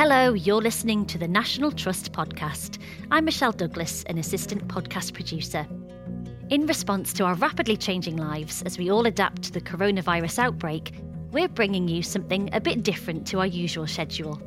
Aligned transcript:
Hello, 0.00 0.32
you're 0.32 0.62
listening 0.62 1.04
to 1.06 1.18
the 1.18 1.26
National 1.26 1.72
Trust 1.72 2.12
podcast. 2.12 2.78
I'm 3.10 3.24
Michelle 3.24 3.50
Douglas, 3.50 4.04
an 4.04 4.16
assistant 4.16 4.68
podcast 4.68 5.12
producer. 5.12 5.66
In 6.50 6.68
response 6.68 7.12
to 7.14 7.24
our 7.24 7.34
rapidly 7.34 7.76
changing 7.76 8.16
lives 8.16 8.62
as 8.62 8.78
we 8.78 8.92
all 8.92 9.06
adapt 9.06 9.42
to 9.42 9.52
the 9.52 9.60
coronavirus 9.60 10.38
outbreak, 10.38 10.94
we're 11.32 11.48
bringing 11.48 11.88
you 11.88 12.04
something 12.04 12.48
a 12.52 12.60
bit 12.60 12.84
different 12.84 13.26
to 13.26 13.40
our 13.40 13.46
usual 13.48 13.88
schedule. 13.88 14.40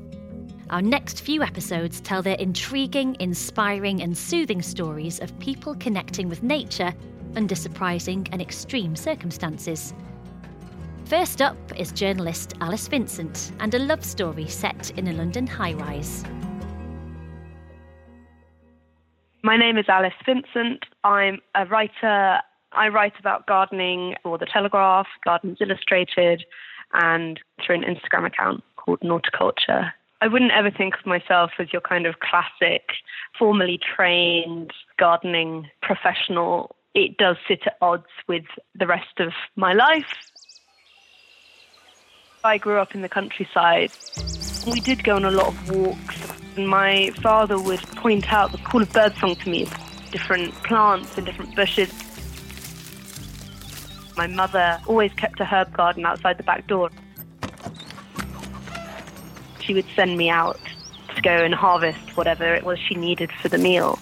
Our 0.70 0.82
next 0.82 1.20
few 1.20 1.44
episodes 1.44 2.00
tell 2.00 2.22
their 2.22 2.38
intriguing, 2.38 3.18
inspiring, 3.20 4.02
and 4.02 4.18
soothing 4.18 4.62
stories 4.62 5.20
of 5.20 5.38
people 5.40 5.76
connecting 5.76 6.30
with 6.30 6.44
nature 6.44 6.94
under 7.36 7.56
surprising 7.56 8.26
and 8.32 8.42
extreme 8.42 8.96
circumstances. 8.96 9.94
First 11.12 11.42
up 11.42 11.58
is 11.78 11.92
journalist 11.92 12.54
Alice 12.62 12.88
Vincent 12.88 13.52
and 13.60 13.74
a 13.74 13.80
love 13.80 14.02
story 14.02 14.48
set 14.48 14.92
in 14.92 15.10
a 15.10 15.12
London 15.12 15.46
high 15.46 15.74
rise. 15.74 16.24
My 19.44 19.58
name 19.58 19.78
is 19.78 19.90
Alice 19.90 20.14
Vincent. 20.26 20.86
I'm 21.04 21.40
a 21.54 21.66
writer. 21.66 22.40
I 22.72 22.88
write 22.88 23.20
about 23.20 23.46
gardening 23.46 24.16
for 24.24 24.38
The 24.38 24.46
Telegraph, 24.46 25.08
Gardens 25.26 25.58
Illustrated, 25.60 26.46
and 26.94 27.42
through 27.62 27.76
an 27.76 27.84
Instagram 27.84 28.28
account 28.28 28.64
called 28.78 29.02
Noughticulture. 29.02 29.92
I 30.22 30.30
wouldn't 30.30 30.54
ever 30.54 30.72
think 30.72 30.94
of 30.98 31.06
myself 31.06 31.52
as 31.60 31.74
your 31.74 31.82
kind 31.82 32.06
of 32.06 32.22
classic, 32.22 32.84
formally 33.38 33.82
trained 33.98 34.72
gardening 34.98 35.68
professional. 35.82 36.74
It 36.96 37.18
does 37.18 37.36
sit 37.50 37.64
at 37.66 37.76
odds 37.82 38.06
with 38.30 38.46
the 38.80 38.88
rest 38.88 39.20
of 39.20 39.34
my 39.58 39.74
life 39.74 40.31
I 42.44 42.58
grew 42.58 42.80
up 42.80 42.96
in 42.96 43.02
the 43.04 43.10
countryside. 43.10 43.92
We 44.66 44.80
did 44.80 45.04
go 45.04 45.16
on 45.16 45.26
a 45.26 45.32
lot 45.32 45.50
of 45.50 45.70
walks. 45.70 46.18
And 46.58 46.68
my 46.68 47.12
father 47.22 47.60
would 47.60 47.80
point 47.98 48.34
out 48.34 48.52
the 48.52 48.58
call 48.58 48.82
of 48.82 48.92
birdsong 48.92 49.36
to 49.36 49.50
me, 49.50 49.68
different 50.12 50.52
plants 50.64 51.18
and 51.18 51.26
different 51.26 51.56
bushes. 51.56 51.94
My 54.18 54.26
mother 54.26 54.82
always 54.88 55.14
kept 55.14 55.40
a 55.40 55.46
herb 55.46 55.72
garden 55.72 56.04
outside 56.06 56.38
the 56.38 56.44
back 56.44 56.66
door. 56.66 56.90
She 59.60 59.76
would 59.76 59.86
send 59.96 60.18
me 60.18 60.30
out 60.30 60.60
to 61.16 61.22
go 61.22 61.44
and 61.44 61.54
harvest 61.54 62.18
whatever 62.18 62.56
it 62.56 62.64
was 62.64 62.80
she 62.80 62.96
needed 62.96 63.32
for 63.32 63.50
the 63.50 63.60
meal. 63.60 64.00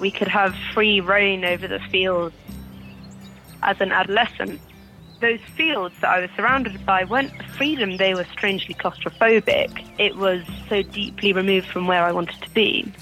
We 0.00 0.10
could 0.10 0.28
have 0.28 0.56
free 0.72 1.00
reign 1.00 1.44
over 1.44 1.68
the 1.68 1.80
fields 1.90 2.34
as 3.62 3.80
an 3.80 3.92
adolescent 3.92 4.58
those 5.22 5.40
fields 5.56 5.94
that 6.00 6.10
I 6.10 6.20
was 6.20 6.30
surrounded 6.36 6.84
by 6.84 7.04
weren't 7.04 7.32
freedom, 7.56 7.96
they 7.96 8.12
were 8.12 8.26
strangely 8.32 8.74
claustrophobic. 8.74 9.88
It 9.98 10.16
was 10.16 10.42
so 10.68 10.82
deeply 10.82 11.32
removed 11.32 11.68
from 11.68 11.86
where 11.86 12.04
I 12.04 12.12
wanted 12.12 12.42
to 12.42 12.50
be. 12.50 12.92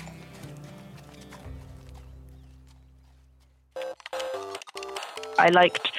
I 5.38 5.48
liked 5.48 5.90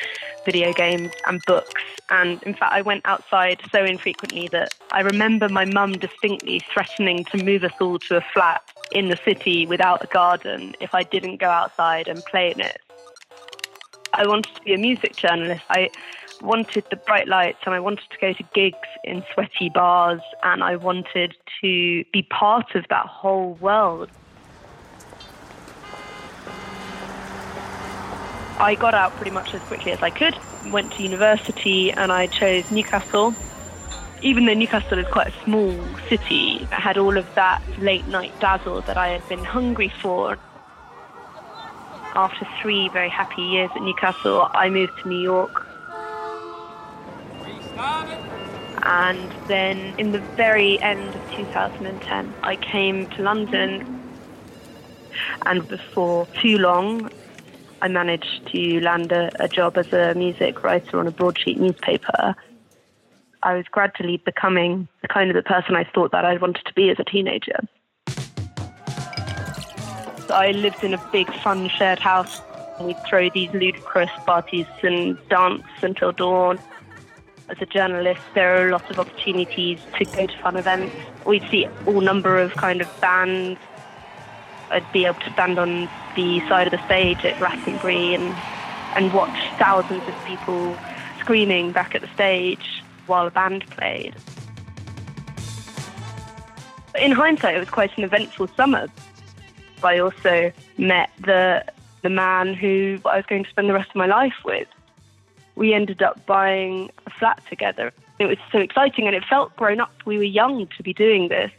video 0.45 0.71
games 0.71 1.11
and 1.27 1.41
books. 1.47 1.81
And 2.11 2.43
in 2.43 2.53
fact, 2.53 2.73
I 2.73 2.81
went 2.81 3.01
outside 3.05 3.61
so 3.71 3.83
infrequently 3.83 4.47
that 4.51 4.73
I 4.91 5.01
remember 5.01 5.49
my 5.49 5.65
mum 5.65 5.93
distinctly 5.93 6.61
threatening 6.71 7.25
to 7.25 7.43
move 7.43 7.63
us 7.63 7.71
all 7.81 7.97
to 7.99 8.17
a 8.17 8.21
flat 8.33 8.61
in 8.91 9.09
the 9.09 9.17
city 9.25 9.65
without 9.65 10.03
a 10.03 10.07
garden 10.07 10.75
if 10.79 10.93
I 10.93 11.03
didn't 11.03 11.37
go 11.37 11.49
outside 11.49 12.07
and 12.07 12.23
play 12.25 12.51
in 12.51 12.59
it. 12.59 12.79
I 14.13 14.27
wanted 14.27 14.53
to 14.55 14.61
be 14.61 14.73
a 14.73 14.77
music 14.77 15.15
journalist. 15.15 15.63
I 15.69 15.89
wanted 16.41 16.83
the 16.89 16.95
bright 16.97 17.27
lights 17.27 17.59
and 17.65 17.73
I 17.73 17.79
wanted 17.79 18.09
to 18.09 18.17
go 18.19 18.33
to 18.33 18.43
gigs 18.53 18.77
in 19.03 19.23
sweaty 19.33 19.69
bars 19.69 20.21
and 20.43 20.63
I 20.63 20.75
wanted 20.75 21.35
to 21.61 22.03
be 22.11 22.21
part 22.29 22.75
of 22.75 22.85
that 22.89 23.05
whole 23.05 23.53
world. 23.55 24.09
I 28.59 28.75
got 28.75 28.93
out 28.93 29.15
pretty 29.15 29.31
much 29.31 29.53
as 29.53 29.61
quickly 29.63 29.91
as 29.91 30.03
I 30.03 30.09
could, 30.09 30.35
went 30.71 30.91
to 30.93 31.03
university 31.03 31.91
and 31.91 32.11
I 32.11 32.27
chose 32.27 32.69
Newcastle. 32.69 33.33
Even 34.21 34.45
though 34.45 34.53
Newcastle 34.53 34.99
is 34.99 35.07
quite 35.07 35.27
a 35.27 35.43
small 35.43 35.73
city, 36.07 36.57
it 36.61 36.67
had 36.67 36.97
all 36.97 37.17
of 37.17 37.33
that 37.35 37.61
late 37.79 38.05
night 38.07 38.31
dazzle 38.39 38.81
that 38.81 38.97
I 38.97 39.07
had 39.07 39.27
been 39.29 39.43
hungry 39.43 39.89
for 40.01 40.37
after 42.15 42.47
three 42.61 42.89
very 42.89 43.09
happy 43.09 43.41
years 43.41 43.69
at 43.75 43.81
Newcastle, 43.81 44.47
I 44.53 44.69
moved 44.69 44.93
to 45.01 45.09
New 45.09 45.19
York. 45.19 45.51
And 48.83 49.31
then 49.47 49.93
in 49.97 50.11
the 50.11 50.23
very 50.35 50.81
end 50.81 51.15
of 51.15 51.21
2010, 51.35 52.35
I 52.43 52.57
came 52.71 53.07
to 53.15 53.21
London. 53.21 53.83
And 55.45 55.67
before 55.67 56.27
too 56.41 56.57
long, 56.57 57.09
I 57.81 57.87
managed 57.87 58.41
to 58.51 58.79
land 58.81 59.11
a, 59.11 59.31
a 59.39 59.47
job 59.47 59.77
as 59.77 59.91
a 59.91 60.13
music 60.15 60.63
writer 60.63 60.99
on 60.99 61.07
a 61.07 61.11
broadsheet 61.11 61.59
newspaper. 61.59 62.35
I 63.43 63.55
was 63.55 63.65
gradually 63.71 64.21
becoming 64.23 64.87
the 65.01 65.07
kind 65.07 65.29
of 65.29 65.35
the 65.35 65.43
person 65.43 65.75
I 65.75 65.85
thought 65.93 66.11
that 66.11 66.25
I 66.25 66.37
wanted 66.37 66.63
to 66.65 66.73
be 66.73 66.89
as 66.89 66.97
a 66.99 67.03
teenager. 67.03 67.59
I 70.31 70.51
lived 70.51 70.83
in 70.83 70.93
a 70.93 71.09
big, 71.11 71.31
fun 71.41 71.69
shared 71.69 71.99
house. 71.99 72.41
We'd 72.79 72.97
throw 73.05 73.29
these 73.29 73.51
ludicrous 73.53 74.09
parties 74.25 74.65
and 74.81 75.17
dance 75.29 75.63
until 75.81 76.11
dawn. 76.11 76.59
As 77.49 77.57
a 77.61 77.65
journalist, 77.65 78.21
there 78.33 78.65
are 78.65 78.71
lots 78.71 78.89
of 78.89 78.97
opportunities 78.97 79.79
to 79.97 80.05
go 80.05 80.25
to 80.25 80.37
fun 80.39 80.55
events. 80.55 80.95
We'd 81.25 81.43
see 81.51 81.67
all 81.85 82.01
number 82.01 82.39
of 82.39 82.53
kind 82.53 82.81
of 82.81 83.01
bands. 83.01 83.59
I'd 84.69 84.89
be 84.93 85.05
able 85.05 85.19
to 85.19 85.33
stand 85.33 85.59
on 85.59 85.89
the 86.15 86.39
side 86.47 86.67
of 86.67 86.71
the 86.71 86.85
stage 86.85 87.25
at 87.25 87.37
Glastonbury 87.37 88.13
and, 88.13 88.33
and 88.95 89.13
watch 89.13 89.37
thousands 89.59 90.07
of 90.07 90.15
people 90.25 90.77
screaming 91.19 91.71
back 91.71 91.93
at 91.93 92.01
the 92.01 92.07
stage 92.13 92.81
while 93.05 93.27
a 93.27 93.31
band 93.31 93.65
played. 93.67 94.15
In 96.99 97.11
hindsight, 97.11 97.55
it 97.55 97.59
was 97.59 97.69
quite 97.69 97.97
an 97.97 98.03
eventful 98.03 98.47
summer 98.55 98.87
I 99.83 99.99
also 99.99 100.51
met 100.77 101.09
the 101.19 101.63
the 102.01 102.09
man 102.09 102.53
who 102.53 102.99
I 103.05 103.17
was 103.17 103.25
going 103.27 103.43
to 103.43 103.49
spend 103.49 103.69
the 103.69 103.73
rest 103.73 103.89
of 103.89 103.95
my 103.95 104.07
life 104.07 104.33
with. 104.43 104.67
We 105.55 105.73
ended 105.73 106.01
up 106.01 106.25
buying 106.25 106.89
a 107.05 107.09
flat 107.11 107.41
together. 107.47 107.91
It 108.19 108.25
was 108.25 108.37
so 108.51 108.59
exciting 108.59 109.07
and 109.07 109.15
it 109.15 109.23
felt 109.25 109.55
grown 109.55 109.79
up. 109.79 109.93
We 110.05 110.17
were 110.17 110.23
young 110.23 110.67
to 110.77 110.83
be 110.83 110.93
doing 110.93 111.27
this. 111.27 111.51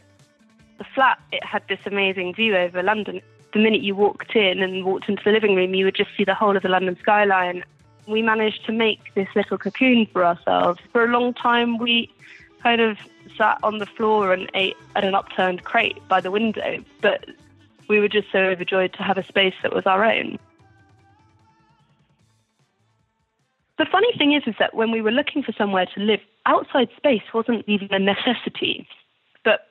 The 0.79 0.83
flat, 0.95 1.19
it 1.31 1.43
had 1.43 1.63
this 1.69 1.79
amazing 1.85 2.33
view 2.35 2.57
over 2.57 2.83
London. 2.83 3.21
The 3.53 3.59
minute 3.59 3.81
you 3.81 3.95
walked 3.95 4.35
in 4.35 4.61
and 4.61 4.83
walked 4.83 5.07
into 5.07 5.23
the 5.23 5.31
living 5.31 5.55
room, 5.55 5.73
you 5.73 5.85
would 5.85 5.95
just 5.95 6.09
see 6.17 6.23
the 6.23 6.33
whole 6.33 6.57
of 6.57 6.63
the 6.63 6.69
London 6.69 6.97
skyline. 6.99 7.63
We 8.07 8.21
managed 8.21 8.65
to 8.65 8.73
make 8.73 9.13
this 9.13 9.29
little 9.35 9.57
cocoon 9.57 10.07
for 10.07 10.25
ourselves. 10.25 10.79
For 10.91 11.03
a 11.03 11.07
long 11.07 11.33
time, 11.33 11.77
we 11.77 12.11
kind 12.61 12.81
of 12.81 12.97
sat 13.37 13.59
on 13.63 13.79
the 13.79 13.85
floor 13.85 14.33
and 14.33 14.49
ate 14.55 14.77
at 14.95 15.03
an 15.03 15.15
upturned 15.15 15.63
crate 15.63 16.05
by 16.07 16.19
the 16.19 16.31
window. 16.31 16.83
But 17.01 17.25
we 17.87 17.99
were 17.99 18.09
just 18.09 18.27
so 18.31 18.39
overjoyed 18.39 18.93
to 18.93 19.03
have 19.03 19.17
a 19.17 19.25
space 19.25 19.53
that 19.61 19.73
was 19.73 19.85
our 19.85 20.03
own. 20.03 20.37
The 23.77 23.85
funny 23.91 24.15
thing 24.17 24.33
is, 24.33 24.43
is 24.45 24.55
that 24.59 24.75
when 24.75 24.91
we 24.91 25.01
were 25.01 25.11
looking 25.11 25.43
for 25.43 25.51
somewhere 25.53 25.87
to 25.95 25.99
live, 25.99 26.19
outside 26.45 26.89
space 26.95 27.23
wasn't 27.33 27.65
even 27.67 27.89
a 27.91 27.99
necessity. 27.99 28.87
But 29.43 29.67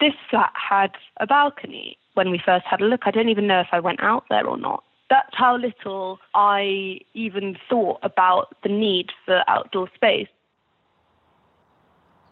this 0.00 0.14
flat 0.30 0.52
had 0.54 0.92
a 1.18 1.26
balcony. 1.26 1.98
When 2.14 2.30
we 2.30 2.40
first 2.44 2.64
had 2.66 2.80
a 2.80 2.84
look, 2.84 3.02
I 3.04 3.10
don't 3.10 3.28
even 3.28 3.46
know 3.46 3.60
if 3.60 3.68
I 3.72 3.80
went 3.80 4.02
out 4.02 4.24
there 4.30 4.46
or 4.46 4.56
not. 4.56 4.82
That's 5.10 5.34
how 5.34 5.56
little 5.56 6.18
I 6.34 7.00
even 7.14 7.56
thought 7.68 7.98
about 8.02 8.54
the 8.62 8.68
need 8.68 9.10
for 9.24 9.42
outdoor 9.48 9.88
space. 9.94 10.28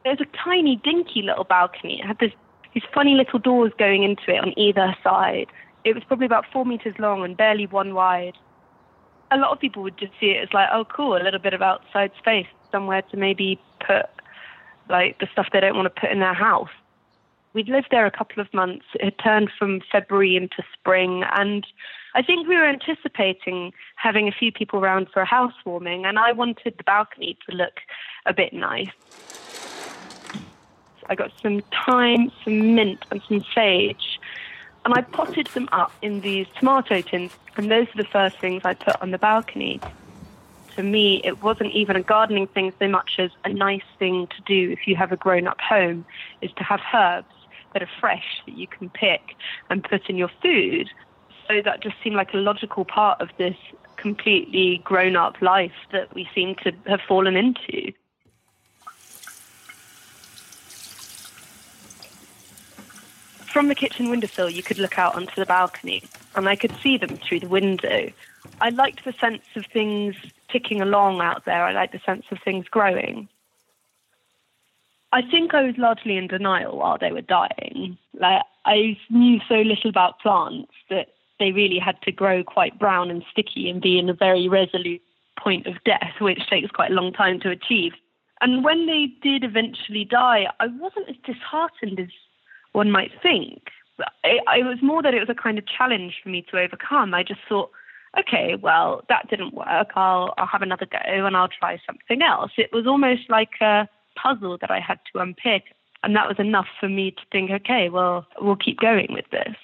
There's 0.04 0.20
a 0.20 0.36
tiny, 0.44 0.76
dinky 0.76 1.22
little 1.22 1.44
balcony. 1.44 2.00
It 2.00 2.06
had 2.06 2.18
this 2.18 2.32
these 2.76 2.84
funny 2.92 3.14
little 3.14 3.38
doors 3.38 3.72
going 3.78 4.02
into 4.02 4.28
it 4.28 4.38
on 4.38 4.52
either 4.58 4.94
side. 5.02 5.46
It 5.84 5.94
was 5.94 6.04
probably 6.04 6.26
about 6.26 6.44
four 6.52 6.66
meters 6.66 6.94
long 6.98 7.24
and 7.24 7.34
barely 7.34 7.66
one 7.66 7.94
wide. 7.94 8.34
A 9.30 9.38
lot 9.38 9.50
of 9.50 9.58
people 9.58 9.82
would 9.82 9.96
just 9.96 10.12
see 10.20 10.26
it 10.26 10.42
as 10.42 10.52
like, 10.52 10.68
oh, 10.70 10.84
cool, 10.84 11.16
a 11.16 11.22
little 11.24 11.40
bit 11.40 11.54
of 11.54 11.62
outside 11.62 12.10
space, 12.18 12.46
somewhere 12.70 13.00
to 13.00 13.16
maybe 13.16 13.58
put 13.80 14.04
like 14.90 15.18
the 15.20 15.26
stuff 15.32 15.46
they 15.54 15.60
don't 15.60 15.74
want 15.74 15.86
to 15.86 16.00
put 16.00 16.10
in 16.10 16.20
their 16.20 16.34
house. 16.34 16.68
We'd 17.54 17.70
lived 17.70 17.88
there 17.90 18.04
a 18.04 18.10
couple 18.10 18.42
of 18.42 18.52
months. 18.52 18.84
It 18.96 19.04
had 19.04 19.18
turned 19.24 19.50
from 19.58 19.80
February 19.90 20.36
into 20.36 20.62
spring, 20.78 21.24
and 21.34 21.66
I 22.14 22.20
think 22.20 22.46
we 22.46 22.56
were 22.56 22.68
anticipating 22.68 23.72
having 23.96 24.28
a 24.28 24.32
few 24.32 24.52
people 24.52 24.80
around 24.80 25.08
for 25.14 25.22
a 25.22 25.26
housewarming, 25.26 26.04
and 26.04 26.18
I 26.18 26.32
wanted 26.32 26.74
the 26.76 26.84
balcony 26.84 27.38
to 27.48 27.56
look 27.56 27.78
a 28.26 28.34
bit 28.34 28.52
nice. 28.52 28.90
I 31.08 31.14
got 31.14 31.30
some 31.42 31.62
thyme, 31.84 32.30
some 32.44 32.74
mint, 32.74 33.04
and 33.10 33.22
some 33.28 33.44
sage. 33.54 34.20
And 34.84 34.94
I 34.94 35.02
potted 35.02 35.48
them 35.48 35.68
up 35.72 35.92
in 36.02 36.20
these 36.20 36.46
tomato 36.58 37.00
tins. 37.00 37.32
And 37.56 37.70
those 37.70 37.88
are 37.88 38.02
the 38.02 38.08
first 38.08 38.38
things 38.38 38.62
I 38.64 38.74
put 38.74 39.00
on 39.00 39.10
the 39.10 39.18
balcony. 39.18 39.80
for 40.74 40.82
me, 40.82 41.22
it 41.24 41.42
wasn't 41.42 41.72
even 41.72 41.96
a 41.96 42.02
gardening 42.02 42.46
thing 42.48 42.72
so 42.78 42.86
much 42.86 43.14
as 43.18 43.30
a 43.44 43.48
nice 43.48 43.88
thing 43.98 44.26
to 44.26 44.42
do 44.42 44.72
if 44.72 44.86
you 44.86 44.94
have 44.94 45.10
a 45.10 45.16
grown 45.16 45.46
up 45.46 45.60
home, 45.60 46.04
is 46.42 46.52
to 46.52 46.62
have 46.62 46.80
herbs 46.92 47.34
that 47.72 47.82
are 47.82 47.88
fresh 47.98 48.42
that 48.46 48.56
you 48.56 48.66
can 48.66 48.90
pick 48.90 49.22
and 49.70 49.82
put 49.82 50.08
in 50.10 50.16
your 50.16 50.30
food. 50.42 50.88
So 51.48 51.62
that 51.62 51.82
just 51.82 51.96
seemed 52.04 52.16
like 52.16 52.34
a 52.34 52.38
logical 52.38 52.84
part 52.84 53.20
of 53.20 53.30
this 53.38 53.56
completely 53.96 54.82
grown 54.84 55.16
up 55.16 55.40
life 55.40 55.72
that 55.92 56.14
we 56.14 56.28
seem 56.34 56.54
to 56.56 56.72
have 56.86 57.00
fallen 57.08 57.36
into. 57.36 57.92
From 63.56 63.68
the 63.68 63.74
kitchen 63.74 64.10
windowsill, 64.10 64.50
you 64.50 64.62
could 64.62 64.78
look 64.78 64.98
out 64.98 65.14
onto 65.14 65.34
the 65.34 65.46
balcony, 65.46 66.02
and 66.34 66.46
I 66.46 66.56
could 66.56 66.76
see 66.82 66.98
them 66.98 67.16
through 67.16 67.40
the 67.40 67.48
window. 67.48 68.12
I 68.60 68.68
liked 68.68 69.06
the 69.06 69.14
sense 69.14 69.44
of 69.54 69.64
things 69.72 70.14
ticking 70.52 70.82
along 70.82 71.22
out 71.22 71.46
there. 71.46 71.64
I 71.64 71.72
liked 71.72 71.94
the 71.94 72.00
sense 72.04 72.26
of 72.30 72.36
things 72.44 72.66
growing. 72.68 73.30
I 75.10 75.22
think 75.22 75.54
I 75.54 75.62
was 75.62 75.74
largely 75.78 76.18
in 76.18 76.26
denial 76.26 76.76
while 76.76 76.98
they 76.98 77.12
were 77.12 77.22
dying. 77.22 77.96
Like 78.12 78.42
I 78.66 78.98
knew 79.08 79.40
so 79.48 79.54
little 79.54 79.88
about 79.88 80.20
plants 80.20 80.74
that 80.90 81.14
they 81.40 81.50
really 81.50 81.78
had 81.78 81.96
to 82.02 82.12
grow 82.12 82.44
quite 82.44 82.78
brown 82.78 83.10
and 83.10 83.24
sticky 83.32 83.70
and 83.70 83.80
be 83.80 83.98
in 83.98 84.10
a 84.10 84.12
very 84.12 84.50
resolute 84.50 85.00
point 85.38 85.66
of 85.66 85.82
death, 85.82 86.20
which 86.20 86.46
takes 86.50 86.70
quite 86.72 86.90
a 86.90 86.94
long 86.94 87.10
time 87.10 87.40
to 87.40 87.48
achieve. 87.48 87.94
And 88.42 88.62
when 88.62 88.84
they 88.84 89.06
did 89.22 89.44
eventually 89.44 90.04
die, 90.04 90.46
I 90.60 90.66
wasn't 90.66 91.08
as 91.08 91.16
disheartened 91.24 91.98
as 91.98 92.10
one 92.76 92.90
might 92.90 93.10
think. 93.22 93.70
It, 94.22 94.42
it 94.46 94.64
was 94.66 94.82
more 94.82 95.02
that 95.02 95.14
it 95.14 95.20
was 95.20 95.30
a 95.30 95.34
kind 95.34 95.56
of 95.56 95.64
challenge 95.66 96.20
for 96.22 96.28
me 96.28 96.44
to 96.50 96.58
overcome. 96.58 97.14
I 97.14 97.22
just 97.22 97.40
thought, 97.48 97.70
okay, 98.18 98.54
well, 98.60 99.02
that 99.08 99.30
didn't 99.30 99.54
work. 99.54 99.88
I'll, 99.96 100.34
I'll 100.36 100.46
have 100.46 100.60
another 100.60 100.84
go 100.84 100.98
and 101.02 101.34
I'll 101.34 101.48
try 101.48 101.80
something 101.86 102.20
else. 102.20 102.52
It 102.58 102.68
was 102.74 102.86
almost 102.86 103.30
like 103.30 103.52
a 103.62 103.88
puzzle 104.14 104.58
that 104.60 104.70
I 104.70 104.78
had 104.78 104.98
to 105.12 105.20
unpick. 105.20 105.62
And 106.02 106.14
that 106.14 106.28
was 106.28 106.38
enough 106.38 106.66
for 106.78 106.90
me 106.90 107.12
to 107.12 107.22
think, 107.32 107.50
okay, 107.50 107.88
well, 107.88 108.26
we'll 108.42 108.56
keep 108.56 108.78
going 108.78 109.08
with 109.10 109.24
this. 109.30 109.56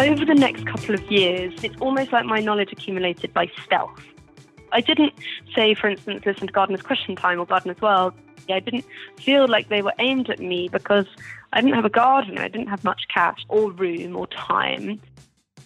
Over 0.00 0.24
the 0.24 0.34
next 0.34 0.66
couple 0.66 0.96
of 0.96 1.10
years, 1.10 1.54
it's 1.62 1.80
almost 1.80 2.10
like 2.10 2.26
my 2.26 2.40
knowledge 2.40 2.72
accumulated 2.72 3.32
by 3.32 3.48
stealth. 3.64 4.02
I 4.72 4.80
didn't 4.80 5.14
say, 5.54 5.74
for 5.74 5.88
instance, 5.88 6.26
listen 6.26 6.48
to 6.48 6.52
Gardener's 6.52 6.82
Question 6.82 7.14
Time 7.14 7.38
or 7.38 7.46
Gardener's 7.46 7.80
World. 7.80 8.12
I 8.54 8.60
didn't 8.60 8.84
feel 9.18 9.48
like 9.48 9.68
they 9.68 9.82
were 9.82 9.94
aimed 9.98 10.30
at 10.30 10.40
me 10.40 10.68
because 10.68 11.06
I 11.52 11.60
didn't 11.60 11.74
have 11.74 11.84
a 11.84 11.90
garden. 11.90 12.38
I 12.38 12.48
didn't 12.48 12.68
have 12.68 12.84
much 12.84 13.08
cash 13.12 13.44
or 13.48 13.70
room 13.70 14.16
or 14.16 14.26
time. 14.28 15.00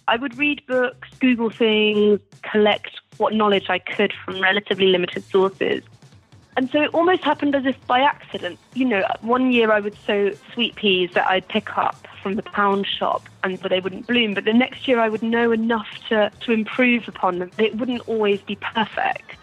I 0.07 0.17
would 0.17 0.37
read 0.37 0.65
books, 0.67 1.09
Google 1.19 1.49
things, 1.49 2.19
collect 2.41 2.99
what 3.17 3.33
knowledge 3.33 3.69
I 3.69 3.79
could 3.79 4.13
from 4.25 4.41
relatively 4.41 4.87
limited 4.87 5.23
sources. 5.23 5.83
And 6.57 6.69
so 6.69 6.81
it 6.81 6.93
almost 6.93 7.23
happened 7.23 7.55
as 7.55 7.65
if 7.65 7.87
by 7.87 8.01
accident. 8.01 8.59
You 8.73 8.85
know, 8.85 9.03
one 9.21 9.51
year 9.51 9.71
I 9.71 9.79
would 9.79 9.95
sow 10.05 10.31
sweet 10.53 10.75
peas 10.75 11.11
that 11.13 11.27
I'd 11.27 11.47
pick 11.47 11.77
up 11.77 12.07
from 12.21 12.35
the 12.35 12.43
pound 12.43 12.85
shop 12.85 13.23
and 13.43 13.57
they 13.57 13.79
wouldn't 13.79 14.07
bloom. 14.07 14.33
But 14.33 14.43
the 14.43 14.53
next 14.53 14.87
year 14.87 14.99
I 14.99 15.07
would 15.07 15.23
know 15.23 15.51
enough 15.51 15.87
to, 16.09 16.31
to 16.41 16.51
improve 16.51 17.07
upon 17.07 17.39
them. 17.39 17.51
It 17.57 17.77
wouldn't 17.77 18.07
always 18.07 18.41
be 18.41 18.55
perfect. 18.55 19.35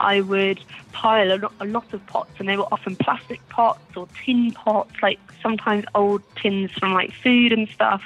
I 0.00 0.20
would 0.20 0.60
pile 0.92 1.32
a 1.32 1.38
lot, 1.38 1.52
a 1.60 1.64
lot 1.64 1.92
of 1.92 2.04
pots, 2.06 2.32
and 2.38 2.48
they 2.48 2.56
were 2.56 2.68
often 2.72 2.96
plastic 2.96 3.46
pots 3.48 3.96
or 3.96 4.08
tin 4.24 4.52
pots, 4.52 4.92
like 5.02 5.18
sometimes 5.42 5.84
old 5.94 6.22
tins 6.36 6.70
from 6.72 6.92
like 6.94 7.12
food 7.12 7.52
and 7.52 7.68
stuff. 7.68 8.02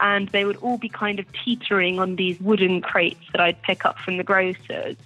And 0.00 0.28
they 0.28 0.44
would 0.44 0.56
all 0.56 0.78
be 0.78 0.88
kind 0.88 1.18
of 1.18 1.26
teetering 1.32 1.98
on 1.98 2.16
these 2.16 2.40
wooden 2.40 2.80
crates 2.80 3.24
that 3.32 3.40
I'd 3.40 3.60
pick 3.62 3.84
up 3.84 3.98
from 3.98 4.16
the 4.16 4.22
grocers. 4.22 4.96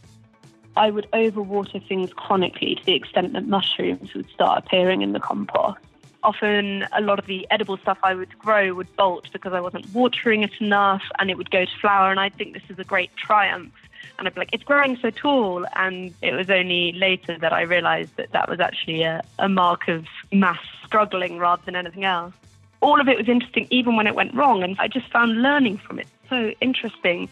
I 0.76 0.90
would 0.90 1.06
overwater 1.12 1.86
things 1.86 2.12
chronically 2.14 2.76
to 2.76 2.84
the 2.84 2.94
extent 2.94 3.32
that 3.34 3.46
mushrooms 3.46 4.14
would 4.14 4.28
start 4.30 4.64
appearing 4.64 5.02
in 5.02 5.12
the 5.12 5.20
compost. 5.20 5.78
Often, 6.24 6.86
a 6.92 7.00
lot 7.00 7.18
of 7.18 7.26
the 7.26 7.46
edible 7.50 7.76
stuff 7.78 7.98
I 8.02 8.14
would 8.14 8.38
grow 8.38 8.74
would 8.74 8.94
bolt 8.96 9.28
because 9.32 9.52
I 9.52 9.60
wasn't 9.60 9.92
watering 9.92 10.42
it 10.42 10.52
enough 10.60 11.02
and 11.18 11.30
it 11.30 11.36
would 11.36 11.50
go 11.50 11.64
to 11.64 11.78
flower. 11.80 12.10
And 12.10 12.20
I 12.20 12.28
think 12.28 12.54
this 12.54 12.62
is 12.68 12.78
a 12.78 12.84
great 12.84 13.14
triumph. 13.16 13.72
And 14.18 14.26
I'd 14.26 14.34
be 14.34 14.40
like, 14.40 14.50
it's 14.52 14.64
growing 14.64 14.96
so 14.96 15.10
tall. 15.10 15.66
And 15.74 16.14
it 16.22 16.34
was 16.34 16.50
only 16.50 16.92
later 16.92 17.38
that 17.38 17.52
I 17.52 17.62
realized 17.62 18.16
that 18.16 18.32
that 18.32 18.48
was 18.48 18.60
actually 18.60 19.02
a, 19.02 19.22
a 19.38 19.48
mark 19.48 19.88
of 19.88 20.06
mass 20.32 20.60
struggling 20.84 21.38
rather 21.38 21.62
than 21.64 21.76
anything 21.76 22.04
else. 22.04 22.34
All 22.80 23.00
of 23.00 23.08
it 23.08 23.16
was 23.16 23.28
interesting, 23.28 23.66
even 23.70 23.96
when 23.96 24.06
it 24.06 24.14
went 24.14 24.34
wrong. 24.34 24.62
And 24.62 24.76
I 24.78 24.88
just 24.88 25.10
found 25.10 25.42
learning 25.42 25.78
from 25.78 25.98
it 25.98 26.08
so 26.28 26.52
interesting. 26.60 27.28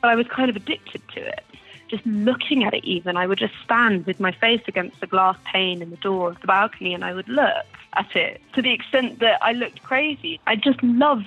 But 0.00 0.10
I 0.10 0.14
was 0.14 0.26
kind 0.28 0.50
of 0.50 0.56
addicted 0.56 1.02
to 1.14 1.20
it 1.20 1.44
just 1.92 2.06
looking 2.06 2.64
at 2.64 2.72
it 2.72 2.82
even. 2.84 3.18
I 3.18 3.26
would 3.26 3.38
just 3.38 3.52
stand 3.62 4.06
with 4.06 4.18
my 4.18 4.32
face 4.32 4.62
against 4.66 4.98
the 5.00 5.06
glass 5.06 5.36
pane 5.44 5.82
in 5.82 5.90
the 5.90 5.98
door 5.98 6.30
of 6.30 6.40
the 6.40 6.46
balcony 6.46 6.94
and 6.94 7.04
I 7.04 7.12
would 7.12 7.28
look 7.28 7.66
at 7.92 8.16
it 8.16 8.40
to 8.54 8.62
the 8.62 8.72
extent 8.72 9.18
that 9.18 9.38
I 9.42 9.52
looked 9.52 9.82
crazy. 9.82 10.40
I 10.46 10.56
just 10.56 10.82
loved 10.82 11.26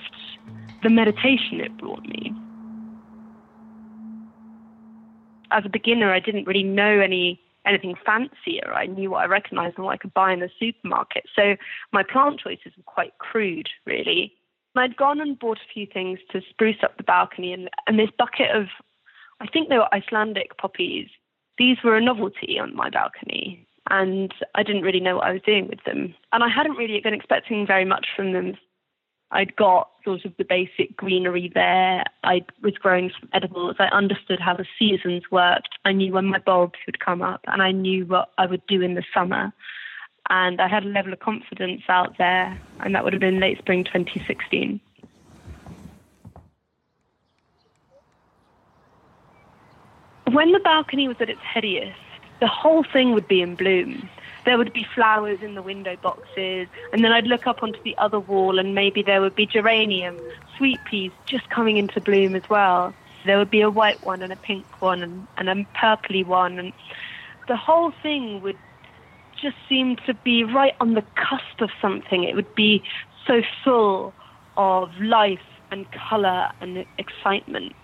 the 0.82 0.90
meditation 0.90 1.60
it 1.60 1.76
brought 1.76 2.04
me. 2.04 2.34
As 5.56 5.64
a 5.64 5.70
beginner, 5.70 6.12
I 6.12 6.20
didn't 6.20 6.46
really 6.46 6.62
know 6.62 7.00
any 7.00 7.40
anything 7.64 7.94
fancier. 8.04 8.72
I 8.74 8.86
knew 8.86 9.10
what 9.10 9.22
I 9.22 9.26
recognized 9.26 9.76
and 9.76 9.86
what 9.86 9.94
I 9.94 9.96
could 9.96 10.14
buy 10.14 10.32
in 10.32 10.40
the 10.40 10.50
supermarket. 10.60 11.24
So 11.34 11.56
my 11.92 12.02
plant 12.04 12.38
choices 12.38 12.72
were 12.76 12.84
quite 12.84 13.18
crude, 13.18 13.68
really. 13.86 14.32
I'd 14.76 14.96
gone 14.96 15.20
and 15.20 15.38
bought 15.38 15.58
a 15.58 15.72
few 15.72 15.86
things 15.86 16.18
to 16.30 16.42
spruce 16.50 16.76
up 16.82 16.98
the 16.98 17.02
balcony, 17.02 17.54
and, 17.54 17.70
and 17.86 17.98
this 17.98 18.10
bucket 18.16 18.50
of 18.54 18.66
I 19.40 19.46
think 19.46 19.68
they 19.68 19.78
were 19.78 19.94
Icelandic 19.94 20.58
poppies. 20.58 21.08
These 21.58 21.78
were 21.82 21.96
a 21.96 22.00
novelty 22.00 22.58
on 22.58 22.76
my 22.76 22.90
balcony, 22.90 23.66
and 23.88 24.32
I 24.54 24.62
didn't 24.62 24.82
really 24.82 25.00
know 25.00 25.16
what 25.16 25.26
I 25.26 25.32
was 25.32 25.42
doing 25.42 25.68
with 25.68 25.82
them. 25.84 26.14
And 26.32 26.44
I 26.44 26.48
hadn't 26.48 26.76
really 26.76 27.00
been 27.00 27.14
expecting 27.14 27.66
very 27.66 27.86
much 27.86 28.06
from 28.14 28.32
them. 28.32 28.56
I'd 29.32 29.56
got 29.56 29.90
sort 30.04 30.24
of 30.24 30.36
the 30.36 30.44
basic 30.44 30.96
greenery 30.96 31.50
there. 31.52 32.04
I 32.22 32.44
was 32.62 32.74
growing 32.74 33.10
some 33.20 33.28
edibles. 33.32 33.76
I 33.78 33.86
understood 33.86 34.38
how 34.40 34.54
the 34.54 34.66
seasons 34.78 35.24
worked. 35.30 35.78
I 35.84 35.92
knew 35.92 36.12
when 36.12 36.26
my 36.26 36.38
bulbs 36.38 36.78
would 36.86 37.00
come 37.00 37.22
up, 37.22 37.40
and 37.46 37.60
I 37.60 37.72
knew 37.72 38.06
what 38.06 38.30
I 38.38 38.46
would 38.46 38.64
do 38.66 38.82
in 38.82 38.94
the 38.94 39.02
summer. 39.12 39.52
And 40.28 40.60
I 40.60 40.68
had 40.68 40.84
a 40.84 40.88
level 40.88 41.12
of 41.12 41.20
confidence 41.20 41.82
out 41.88 42.18
there, 42.18 42.60
and 42.80 42.94
that 42.94 43.04
would 43.04 43.12
have 43.12 43.20
been 43.20 43.40
late 43.40 43.58
spring 43.58 43.84
2016. 43.84 44.80
When 50.30 50.52
the 50.52 50.60
balcony 50.60 51.08
was 51.08 51.16
at 51.20 51.30
its 51.30 51.40
headiest, 51.40 51.94
the 52.40 52.48
whole 52.48 52.84
thing 52.92 53.12
would 53.12 53.28
be 53.28 53.40
in 53.40 53.54
bloom. 53.54 54.08
There 54.46 54.56
would 54.56 54.72
be 54.72 54.86
flowers 54.94 55.40
in 55.42 55.56
the 55.56 55.60
window 55.60 55.96
boxes, 55.96 56.68
and 56.92 57.04
then 57.04 57.12
I'd 57.12 57.26
look 57.26 57.48
up 57.48 57.64
onto 57.64 57.82
the 57.82 57.98
other 57.98 58.20
wall, 58.20 58.60
and 58.60 58.76
maybe 58.76 59.02
there 59.02 59.20
would 59.20 59.34
be 59.34 59.44
geranium, 59.44 60.18
sweet 60.56 60.78
peas 60.88 61.10
just 61.26 61.50
coming 61.50 61.76
into 61.76 62.00
bloom 62.00 62.36
as 62.36 62.48
well. 62.48 62.94
There 63.26 63.38
would 63.38 63.50
be 63.50 63.60
a 63.60 63.70
white 63.70 64.06
one 64.06 64.22
and 64.22 64.32
a 64.32 64.36
pink 64.36 64.64
one 64.80 65.02
and, 65.02 65.26
and 65.36 65.48
a 65.48 65.66
purpley 65.76 66.24
one, 66.24 66.60
and 66.60 66.72
the 67.48 67.56
whole 67.56 67.92
thing 68.02 68.40
would 68.42 68.56
just 69.42 69.56
seem 69.68 69.96
to 70.06 70.14
be 70.14 70.44
right 70.44 70.76
on 70.80 70.94
the 70.94 71.02
cusp 71.16 71.60
of 71.60 71.70
something. 71.82 72.22
It 72.22 72.36
would 72.36 72.54
be 72.54 72.84
so 73.26 73.42
full 73.64 74.14
of 74.56 74.90
life 75.00 75.40
and 75.72 75.86
colour 76.08 76.50
and 76.60 76.86
excitement 76.98 77.74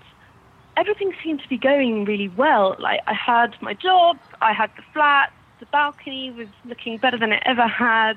everything 0.77 1.13
seemed 1.23 1.41
to 1.41 1.49
be 1.49 1.59
going 1.59 2.05
really 2.07 2.29
well. 2.29 2.77
Like 2.79 3.01
I 3.07 3.13
had 3.13 3.55
my 3.61 3.75
job, 3.75 4.17
I 4.41 4.53
had 4.53 4.71
the 4.77 4.83
flat, 4.93 5.31
the 5.63 5.67
balcony 5.67 6.29
was 6.33 6.49
looking 6.65 6.99
better 6.99 7.17
than 7.17 7.31
it 7.31 7.41
ever 7.47 7.69
had. 7.69 8.15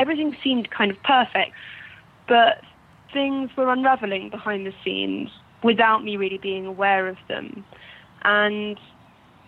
Everything 0.00 0.36
seemed 0.42 0.68
kind 0.72 0.90
of 0.90 1.00
perfect, 1.04 1.52
but 2.26 2.64
things 3.12 3.48
were 3.56 3.72
unraveling 3.72 4.28
behind 4.28 4.66
the 4.66 4.74
scenes 4.84 5.30
without 5.62 6.02
me 6.02 6.16
really 6.16 6.38
being 6.38 6.66
aware 6.66 7.06
of 7.06 7.16
them. 7.28 7.64
And 8.22 8.76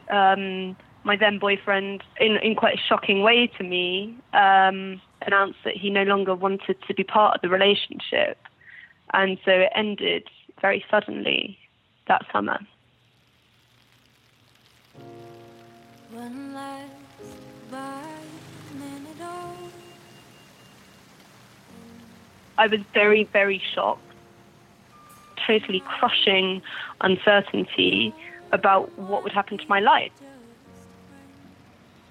um, 0.08 0.76
my 1.02 1.16
then 1.16 1.40
boyfriend, 1.40 2.04
in, 2.20 2.36
in 2.44 2.54
quite 2.54 2.76
a 2.76 2.80
shocking 2.88 3.22
way 3.22 3.48
to 3.58 3.64
me, 3.64 4.16
um, 4.32 5.00
announced 5.22 5.58
that 5.64 5.76
he 5.76 5.90
no 5.90 6.04
longer 6.04 6.36
wanted 6.36 6.76
to 6.86 6.94
be 6.94 7.02
part 7.02 7.34
of 7.34 7.40
the 7.42 7.48
relationship. 7.48 8.38
And 9.12 9.36
so 9.44 9.50
it 9.50 9.72
ended 9.74 10.28
very 10.60 10.84
suddenly 10.88 11.58
that 12.06 12.24
summer. 12.32 12.60
I 22.58 22.66
was 22.66 22.80
very, 22.92 23.24
very 23.32 23.62
shocked, 23.74 24.02
totally 25.46 25.80
crushing 25.80 26.60
uncertainty 27.00 28.12
about 28.52 28.90
what 28.98 29.22
would 29.22 29.32
happen 29.32 29.56
to 29.56 29.64
my 29.68 29.80
life. 29.80 30.12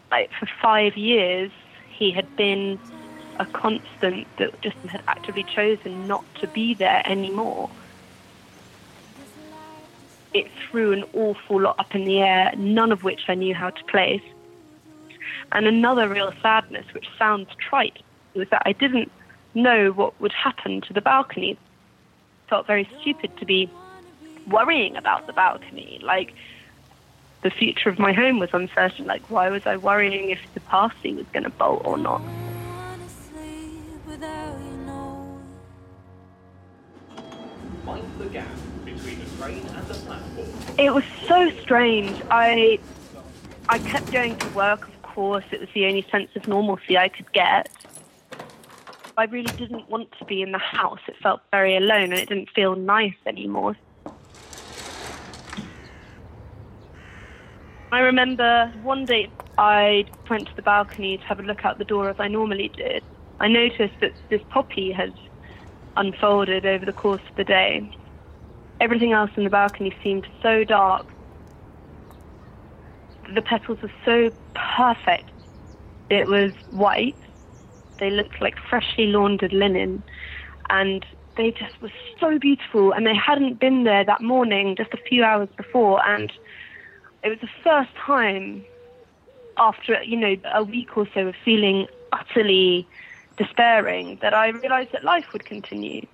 Like 0.09 0.31
for 0.39 0.49
five 0.59 0.97
years, 0.97 1.51
he 1.95 2.09
had 2.11 2.35
been 2.35 2.79
a 3.39 3.45
constant 3.45 4.25
that 4.39 4.59
just 4.63 4.77
had 4.87 5.03
actively 5.07 5.45
chosen 5.55 6.07
not 6.07 6.23
to 6.41 6.47
be 6.47 6.73
there 6.73 7.03
anymore. 7.05 7.69
It 10.33 10.47
threw 10.69 10.91
an 10.91 11.03
awful 11.13 11.61
lot 11.61 11.79
up 11.79 11.95
in 11.95 12.05
the 12.05 12.19
air, 12.19 12.53
none 12.57 12.91
of 12.91 13.03
which 13.03 13.21
I 13.27 13.35
knew 13.35 13.55
how 13.55 13.69
to 13.71 13.83
place. 13.85 14.21
And 15.51 15.65
another 15.65 16.07
real 16.07 16.31
sadness, 16.41 16.85
which 16.93 17.07
sounds 17.17 17.49
trite, 17.57 18.01
was 18.35 18.47
that 18.49 18.61
I 18.65 18.73
didn't 18.73 19.11
know 19.55 19.91
what 19.91 20.19
would 20.21 20.31
happen 20.31 20.81
to 20.81 20.93
the 20.93 21.01
balcony. 21.01 21.51
It 21.51 21.57
felt 22.47 22.67
very 22.67 22.87
stupid 23.01 23.35
to 23.37 23.45
be 23.45 23.69
worrying 24.47 24.95
about 24.95 25.25
the 25.27 25.33
balcony. 25.33 25.99
Like, 26.03 26.33
the 27.41 27.49
future 27.49 27.89
of 27.89 27.97
my 27.97 28.13
home 28.13 28.37
was 28.39 28.49
uncertain. 28.53 29.05
Like, 29.05 29.29
why 29.29 29.49
was 29.49 29.65
I 29.65 29.77
worrying 29.77 30.29
if 30.29 30.39
the 30.53 30.59
parsley 30.59 31.13
was 31.13 31.25
going 31.33 31.43
to 31.43 31.49
bolt 31.49 31.81
or 31.85 31.97
not? 31.97 32.21
Find 37.85 38.19
the 38.19 38.25
gap 38.25 38.45
It 40.77 40.93
was 40.93 41.03
so 41.27 41.51
strange. 41.61 42.21
I 42.29 42.79
I 43.67 43.79
kept 43.79 44.11
going 44.11 44.37
to 44.37 44.47
work, 44.49 44.87
of 44.87 45.01
course. 45.03 45.45
It 45.51 45.59
was 45.59 45.69
the 45.73 45.85
only 45.85 46.05
sense 46.11 46.29
of 46.35 46.47
normalcy 46.47 46.97
I 46.97 47.09
could 47.09 47.31
get. 47.33 47.69
I 49.17 49.25
really 49.25 49.53
didn't 49.57 49.89
want 49.89 50.11
to 50.17 50.25
be 50.25 50.41
in 50.41 50.53
the 50.53 50.57
house. 50.57 51.01
It 51.07 51.15
felt 51.21 51.41
very 51.51 51.75
alone 51.75 52.11
and 52.11 52.13
it 52.13 52.29
didn't 52.29 52.49
feel 52.51 52.75
nice 52.75 53.17
anymore. 53.25 53.75
I 57.91 57.99
remember 57.99 58.71
one 58.81 59.05
day 59.05 59.29
I 59.57 60.05
went 60.29 60.47
to 60.47 60.55
the 60.55 60.61
balcony 60.61 61.17
to 61.17 61.23
have 61.25 61.39
a 61.39 61.43
look 61.43 61.65
out 61.65 61.79
the 61.79 61.83
door 61.83 62.09
as 62.09 62.15
I 62.19 62.27
normally 62.27 62.69
did. 62.69 63.03
I 63.39 63.47
noticed 63.47 63.99
that 63.99 64.13
this 64.29 64.41
poppy 64.49 64.91
had 64.91 65.13
unfolded 65.97 66.65
over 66.65 66.85
the 66.85 66.93
course 66.93 67.21
of 67.29 67.35
the 67.35 67.43
day. 67.43 67.91
Everything 68.79 69.11
else 69.11 69.31
in 69.35 69.43
the 69.43 69.49
balcony 69.49 69.93
seemed 70.03 70.27
so 70.41 70.63
dark. 70.63 71.05
The 73.33 73.41
petals 73.41 73.81
were 73.81 73.91
so 74.05 74.31
perfect. 74.55 75.29
It 76.09 76.27
was 76.27 76.51
white. 76.71 77.15
They 77.99 78.09
looked 78.09 78.41
like 78.41 78.55
freshly 78.69 79.07
laundered 79.07 79.53
linen. 79.53 80.01
And 80.69 81.05
they 81.35 81.51
just 81.51 81.81
were 81.81 81.91
so 82.19 82.39
beautiful. 82.39 82.93
And 82.93 83.05
they 83.05 83.15
hadn't 83.15 83.59
been 83.59 83.83
there 83.83 84.03
that 84.05 84.21
morning, 84.21 84.75
just 84.75 84.93
a 84.93 84.97
few 84.97 85.23
hours 85.23 85.49
before. 85.57 86.05
And 86.07 86.31
it 87.23 87.29
was 87.29 87.39
the 87.41 87.49
first 87.63 87.91
time 87.95 88.63
after, 89.57 90.01
you 90.03 90.17
know, 90.17 90.35
a 90.53 90.63
week 90.63 90.97
or 90.97 91.07
so 91.13 91.27
of 91.27 91.35
feeling 91.43 91.87
utterly 92.11 92.87
despairing 93.37 94.17
that 94.21 94.33
I 94.33 94.49
realized 94.49 94.91
that 94.93 95.03
life 95.03 95.25
would 95.33 95.45
continue. 95.45 96.05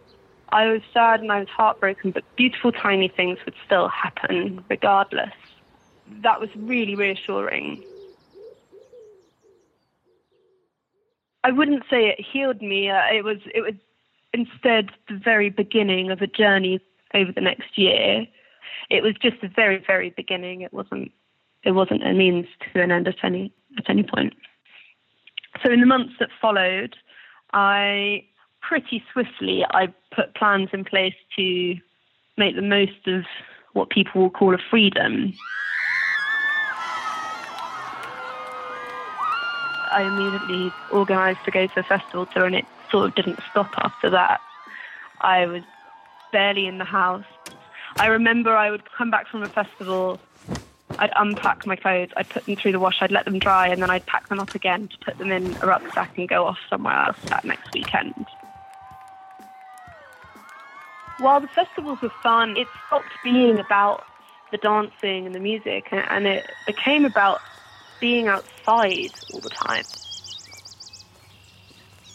I 0.50 0.68
was 0.68 0.82
sad 0.94 1.22
and 1.22 1.32
I 1.32 1.40
was 1.40 1.50
heartbroken, 1.50 2.12
but 2.12 2.24
beautiful 2.36 2.72
tiny 2.72 3.08
things 3.08 3.40
would 3.46 3.56
still 3.66 3.88
happen 3.88 4.64
regardless. 4.70 5.34
That 6.22 6.40
was 6.40 6.50
really 6.56 6.96
reassuring. 6.96 7.84
I 11.44 11.52
wouldn't 11.52 11.84
say 11.90 12.08
it 12.08 12.20
healed 12.20 12.62
me. 12.62 12.90
Uh, 12.90 13.02
it 13.14 13.24
was 13.24 13.38
it 13.54 13.62
was 13.62 13.74
instead 14.34 14.90
the 15.08 15.18
very 15.18 15.50
beginning 15.50 16.12
of 16.12 16.22
a 16.22 16.28
journey 16.28 16.80
over 17.14 17.32
the 17.32 17.42
next 17.42 17.78
year. 17.78 18.26
It 18.90 19.04
was 19.04 19.14
just 19.22 19.42
the 19.42 19.48
very 19.48 19.84
very 19.86 20.10
beginning. 20.10 20.62
It 20.62 20.74
wasn't 20.74 21.12
it 21.64 21.72
wasn't 21.72 22.06
a 22.06 22.14
means 22.14 22.48
to 22.74 22.82
an 22.82 22.92
end 22.92 23.08
at 23.08 23.24
any 23.24 23.52
at 23.78 23.90
any 23.90 24.04
point. 24.04 24.34
So 25.64 25.72
in 25.72 25.80
the 25.80 25.86
months 25.86 26.14
that 26.20 26.30
followed, 26.42 26.96
I 27.54 28.26
pretty 28.68 29.04
swiftly 29.12 29.66
I 29.70 29.94
put 30.14 30.34
plans 30.34 30.70
in 30.74 30.84
place 30.84 31.16
to 31.38 31.76
make 32.38 32.56
the 32.56 32.62
most 32.62 33.08
of 33.08 33.26
what 33.74 33.90
people 33.90 34.22
will 34.22 34.30
call 34.30 34.54
a 34.54 34.58
freedom. 34.58 35.34
I 39.92 40.04
immediately 40.04 40.74
organised 40.92 41.46
to 41.46 41.52
go 41.52 41.68
to 41.68 41.80
a 41.80 41.84
festival 41.84 42.26
tour, 42.26 42.46
and 42.46 42.56
it 42.56 42.66
sort 42.92 43.08
of 43.08 43.16
didn't 43.16 43.40
stop 43.50 43.72
after 43.78 44.10
that. 44.10 44.42
I 45.22 45.46
was 45.46 45.64
barely 46.32 46.68
in 46.68 46.80
the 46.80 46.86
house. 46.86 47.24
I 47.98 48.08
remember 48.08 48.56
I 48.56 48.72
would 48.72 48.84
come 48.92 49.10
back 49.10 49.28
from 49.28 49.44
a 49.44 49.48
festival 49.50 50.20
I'd 51.00 51.12
unpack 51.16 51.66
my 51.66 51.76
clothes, 51.76 52.10
I'd 52.16 52.30
put 52.30 52.46
them 52.46 52.56
through 52.56 52.72
the 52.72 52.80
wash, 52.80 53.02
I'd 53.02 53.12
let 53.12 53.26
them 53.26 53.40
dry, 53.40 53.68
and 53.68 53.82
then 53.82 53.90
I'd 53.90 54.06
pack 54.06 54.30
them 54.30 54.40
up 54.40 54.56
again 54.56 54.88
to 54.88 54.98
put 55.00 55.18
them 55.18 55.32
in 55.32 55.56
a 55.62 55.68
rucksack 55.68 56.18
and 56.18 56.28
go 56.28 56.46
off 56.46 56.60
somewhere 56.70 56.96
else 56.96 57.18
that 57.26 57.44
next 57.44 57.74
weekend. 57.74 58.26
While 61.20 61.42
the 61.42 61.48
festivals 61.48 62.02
were 62.02 62.12
fun, 62.22 62.58
it 62.58 62.68
stopped 62.88 63.12
being 63.24 63.60
about 63.60 64.04
the 64.52 64.58
dancing 64.58 65.26
and 65.26 65.34
the 65.34 65.40
music, 65.40 65.88
and 65.92 66.28
it 66.28 66.50
became 66.68 67.06
about 67.06 67.40
being 68.00 68.28
outside 68.28 69.12
all 69.34 69.40
the 69.40 69.50
time. 69.50 69.84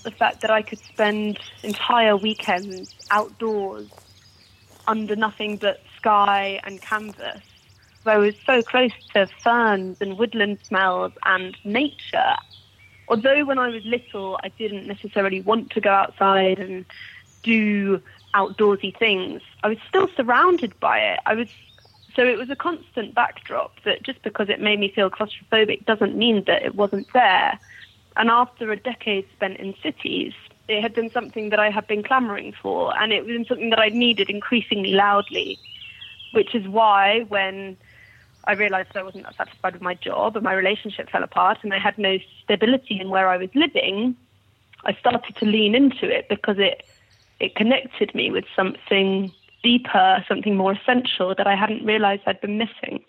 The 0.04 0.10
fact 0.10 0.42
that 0.42 0.50
I 0.50 0.62
could 0.62 0.80
spend 0.92 1.38
entire 1.62 2.16
weekends 2.16 2.94
outdoors 3.10 3.88
under 4.86 5.16
nothing 5.16 5.56
but 5.56 5.80
sky 5.98 6.60
and 6.64 6.80
canvas 6.80 7.42
I 8.06 8.16
was 8.16 8.34
so 8.46 8.62
close 8.62 8.92
to 9.12 9.28
ferns 9.44 9.98
and 10.00 10.18
woodland 10.18 10.58
smells 10.66 11.12
and 11.26 11.56
nature. 11.64 12.34
Although 13.08 13.44
when 13.44 13.58
I 13.58 13.68
was 13.68 13.84
little, 13.84 14.38
I 14.42 14.48
didn't 14.48 14.86
necessarily 14.86 15.42
want 15.42 15.70
to 15.72 15.80
go 15.80 15.90
outside 15.90 16.58
and 16.58 16.86
do 17.42 18.00
outdoorsy 18.34 18.96
things, 18.98 19.42
I 19.62 19.68
was 19.68 19.78
still 19.88 20.08
surrounded 20.16 20.78
by 20.80 20.98
it. 20.98 21.20
I 21.26 21.34
was 21.34 21.48
so 22.16 22.26
it 22.26 22.38
was 22.38 22.50
a 22.50 22.56
constant 22.56 23.14
backdrop 23.14 23.72
that 23.84 24.02
just 24.02 24.22
because 24.22 24.48
it 24.48 24.60
made 24.60 24.80
me 24.80 24.92
feel 24.94 25.10
claustrophobic 25.10 25.86
doesn't 25.86 26.16
mean 26.16 26.44
that 26.46 26.62
it 26.62 26.74
wasn't 26.74 27.06
there. 27.12 27.58
And 28.16 28.28
after 28.28 28.70
a 28.72 28.76
decade 28.76 29.26
spent 29.32 29.58
in 29.58 29.74
cities, 29.82 30.32
it 30.68 30.82
had 30.82 30.94
been 30.94 31.10
something 31.12 31.50
that 31.50 31.60
I 31.60 31.70
had 31.70 31.86
been 31.86 32.02
clamoring 32.02 32.52
for, 32.60 32.96
and 33.00 33.12
it 33.12 33.24
was 33.24 33.46
something 33.48 33.70
that 33.70 33.78
I 33.78 33.88
needed 33.88 34.28
increasingly 34.28 34.92
loudly. 34.92 35.58
Which 36.32 36.54
is 36.54 36.66
why 36.68 37.24
when 37.28 37.76
I 38.44 38.52
realized 38.52 38.96
I 38.96 39.02
wasn't 39.02 39.26
satisfied 39.36 39.74
with 39.74 39.82
my 39.82 39.94
job 39.94 40.36
and 40.36 40.44
my 40.44 40.52
relationship 40.54 41.10
fell 41.10 41.24
apart 41.24 41.58
and 41.62 41.74
I 41.74 41.78
had 41.78 41.98
no 41.98 42.18
stability 42.42 43.00
in 43.00 43.10
where 43.10 43.28
I 43.28 43.36
was 43.36 43.50
living, 43.54 44.16
I 44.84 44.94
started 44.94 45.36
to 45.36 45.44
lean 45.44 45.74
into 45.74 46.08
it 46.08 46.28
because 46.28 46.56
it 46.58 46.84
it 47.40 47.56
connected 47.56 48.14
me 48.14 48.30
with 48.30 48.44
something 48.54 49.32
deeper, 49.62 50.24
something 50.28 50.56
more 50.56 50.72
essential 50.72 51.34
that 51.36 51.46
I 51.46 51.56
hadn't 51.56 51.84
realized 51.84 52.22
I'd 52.26 52.40
been 52.40 52.58
missing. 52.58 53.04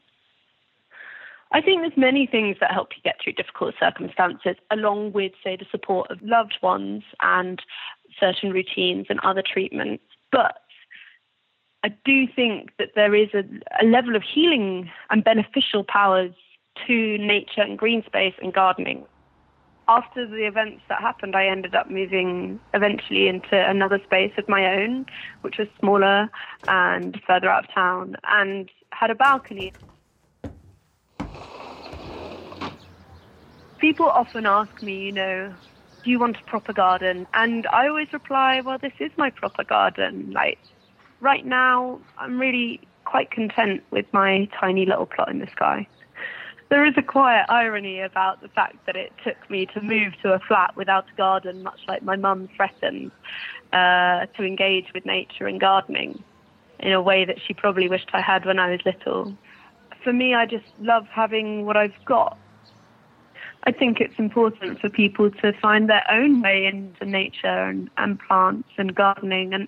I 1.54 1.62
think 1.62 1.82
there's 1.82 1.98
many 1.98 2.26
things 2.26 2.58
that 2.62 2.72
help 2.72 2.90
you 2.96 3.02
get 3.04 3.18
through 3.22 3.34
difficult 3.34 3.76
circumstances, 3.78 4.56
along 4.72 5.12
with, 5.12 5.34
say, 5.44 5.58
the 5.58 5.66
support 5.70 6.10
of 6.10 6.22
loved 6.22 6.58
ones 6.62 7.04
and 7.22 7.62
certain 8.18 8.52
routines 8.52 9.08
and 9.10 9.20
other 9.20 9.44
treatments. 9.46 10.04
But 10.32 10.60
I 11.84 11.90
do 12.06 12.26
think 12.34 12.72
that 12.80 12.92
there 12.96 13.14
is 13.14 13.30
a, 13.34 13.44
a 13.82 13.86
level 13.86 14.16
of 14.16 14.24
healing 14.24 14.90
and 15.10 15.24
beneficial 15.24 15.84
powers 15.84 16.32
to 16.88 17.18
nature 17.18 17.62
and 17.62 17.78
green 17.78 18.04
space 18.06 18.36
and 18.42 18.54
gardening. 18.54 19.06
After 19.88 20.26
the 20.26 20.48
events 20.48 20.84
that 20.90 21.02
happened, 21.02 21.36
I 21.36 21.48
ended 21.48 21.76
up 21.76 21.90
moving 21.90 22.60
eventually 22.74 23.28
into 23.28 23.56
another 23.56 24.00
space 24.04 24.32
of 24.38 24.48
my 24.48 24.66
own, 24.76 25.06
which 25.42 25.58
was 25.58 25.68
smaller 25.80 26.30
and 26.68 27.20
further 27.28 27.50
out 27.50 27.66
of 27.66 27.74
town, 27.74 28.16
and 28.28 28.70
had 28.92 29.10
a 29.10 29.16
balcony. 29.16 29.74
People 33.80 34.08
often 34.08 34.46
ask 34.46 34.82
me, 34.82 35.06
you 35.06 35.12
know, 35.12 35.54
do 36.04 36.10
you 36.10 36.20
want 36.20 36.38
a 36.38 36.50
proper 36.50 36.74
garden? 36.74 37.28
And 37.34 37.68
I 37.68 37.88
always 37.88 38.08
reply, 38.14 38.62
well, 38.62 38.78
this 38.82 38.94
is 39.00 39.12
my 39.18 39.30
proper 39.30 39.64
garden. 39.64 40.32
Like, 40.32 40.60
right 41.20 41.46
now, 41.46 42.00
I'm 42.18 42.40
really 42.40 42.88
quite 43.06 43.32
content 43.32 43.84
with 43.92 44.06
my 44.14 44.48
tiny 44.60 44.86
little 44.86 45.06
plot 45.08 45.30
in 45.30 45.40
the 45.40 45.48
sky. 45.52 45.88
There 46.72 46.86
is 46.86 46.94
a 46.96 47.02
quiet 47.02 47.48
irony 47.50 48.00
about 48.00 48.42
the 48.42 48.48
fact 48.48 48.78
that 48.86 48.96
it 48.96 49.12
took 49.26 49.50
me 49.50 49.66
to 49.74 49.82
move 49.82 50.14
to 50.22 50.32
a 50.32 50.40
flat 50.40 50.74
without 50.78 51.04
a 51.14 51.16
garden, 51.18 51.64
much 51.64 51.82
like 51.86 52.02
my 52.02 52.16
mum 52.16 52.48
threatened, 52.56 53.12
uh, 53.74 54.28
to 54.38 54.44
engage 54.46 54.86
with 54.94 55.06
nature 55.06 55.48
and 55.48 55.60
gardening 55.60 56.24
in 56.80 56.94
a 56.94 57.02
way 57.02 57.26
that 57.26 57.42
she 57.46 57.54
probably 57.54 57.90
wished 57.90 58.10
I 58.14 58.22
had 58.22 58.46
when 58.46 58.58
I 58.58 58.72
was 58.72 58.80
little. 58.86 59.36
For 60.02 60.14
me, 60.14 60.34
I 60.34 60.46
just 60.46 60.64
love 60.80 61.06
having 61.12 61.66
what 61.66 61.76
I've 61.76 62.06
got. 62.06 62.38
I 63.66 63.74
think 63.74 64.00
it's 64.00 64.18
important 64.18 64.80
for 64.80 64.90
people 64.90 65.30
to 65.30 65.52
find 65.62 65.90
their 65.90 66.10
own 66.10 66.42
way 66.42 66.68
into 66.68 67.04
nature 67.04 67.48
and, 67.48 67.90
and 67.98 68.18
plants 68.18 68.70
and 68.78 68.96
gardening 68.96 69.54
and 69.54 69.68